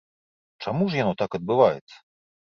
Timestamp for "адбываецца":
1.39-1.95